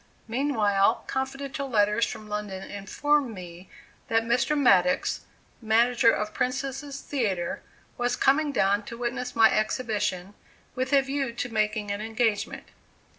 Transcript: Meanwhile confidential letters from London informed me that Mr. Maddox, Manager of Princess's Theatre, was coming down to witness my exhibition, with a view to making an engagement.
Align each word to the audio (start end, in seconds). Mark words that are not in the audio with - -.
Meanwhile 0.27 1.03
confidential 1.05 1.69
letters 1.69 2.07
from 2.07 2.27
London 2.27 2.63
informed 2.63 3.35
me 3.35 3.69
that 4.07 4.23
Mr. 4.23 4.57
Maddox, 4.57 5.25
Manager 5.61 6.09
of 6.09 6.33
Princess's 6.33 7.01
Theatre, 7.01 7.61
was 7.99 8.15
coming 8.15 8.51
down 8.51 8.81
to 8.85 8.97
witness 8.97 9.35
my 9.35 9.51
exhibition, 9.55 10.33
with 10.73 10.91
a 10.91 11.03
view 11.03 11.33
to 11.33 11.49
making 11.53 11.91
an 11.91 12.01
engagement. 12.01 12.63